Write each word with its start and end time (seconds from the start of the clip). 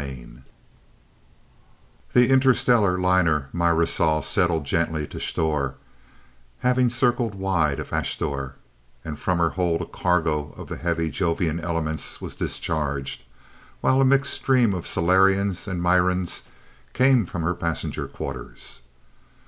EPILOGUE 0.00 0.42
The 2.12 2.30
interstellar 2.30 2.98
liner 3.00 3.48
"Mirasol" 3.52 4.22
settled 4.22 4.64
gently 4.64 5.08
to 5.08 5.18
Sthor, 5.18 5.74
having 6.60 6.88
circled 6.88 7.34
wide 7.34 7.80
of 7.80 7.90
Asthor, 7.90 8.52
and 9.04 9.18
from 9.18 9.38
her 9.38 9.50
hold 9.50 9.82
a 9.82 9.86
cargo 9.86 10.54
of 10.56 10.68
the 10.68 10.76
heavy 10.76 11.10
Jovian 11.10 11.58
elements 11.58 12.20
was 12.20 12.36
discharged, 12.36 13.24
while 13.80 14.00
a 14.00 14.04
mixed 14.04 14.34
stream 14.34 14.72
of 14.72 14.86
Solarians 14.86 15.66
and 15.66 15.82
Mirans 15.82 16.42
came 16.92 17.26
from 17.26 17.42
her 17.42 17.54
passenger 17.56 18.06
quarters. 18.06 18.82